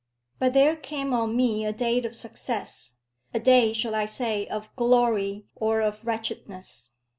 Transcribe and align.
But 0.39 0.53
there 0.53 0.75
came 0.75 1.13
on 1.13 1.35
me 1.37 1.63
a 1.63 1.71
day 1.71 2.03
of 2.03 2.15
success, 2.15 2.95
a 3.35 3.39
day, 3.39 3.71
shall 3.71 3.93
I 3.93 4.07
say, 4.07 4.47
of 4.47 4.75
glory 4.75 5.45
or 5.55 5.81
of 5.81 6.03
wretchedness? 6.07 6.93